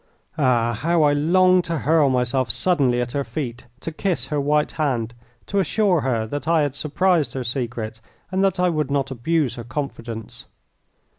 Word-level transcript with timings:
Ah! 0.35 0.73
how 0.73 1.03
I 1.03 1.13
longed 1.13 1.65
to 1.65 1.77
hurl 1.77 2.09
myself 2.09 2.49
suddenly 2.49 2.99
at 3.01 3.11
her 3.11 3.23
feet, 3.23 3.65
to 3.81 3.91
kiss 3.91 4.25
her 4.29 4.41
white 4.41 4.71
hand, 4.71 5.13
to 5.45 5.59
assure 5.59 6.01
her 6.01 6.25
that 6.25 6.47
I 6.47 6.63
had 6.63 6.73
surprised 6.75 7.33
her 7.35 7.43
secret 7.43 8.01
and 8.31 8.43
that 8.43 8.59
I 8.59 8.67
would 8.67 8.89
not 8.89 9.11
abuse 9.11 9.53
her 9.57 9.63
confidence. 9.63 10.45